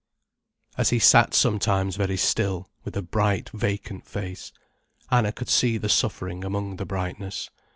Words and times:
As 0.79 0.89
he 0.89 0.97
sat 0.97 1.35
sometimes 1.35 1.95
very 1.95 2.17
still, 2.17 2.67
with 2.83 2.97
a 2.97 3.03
bright, 3.03 3.49
vacant 3.51 4.07
face, 4.07 4.51
Anna 5.11 5.31
could 5.31 5.47
see 5.47 5.77
the 5.77 5.89
suffering 5.89 6.43
among 6.43 6.77
the 6.77 6.85
brightness. 6.87 7.51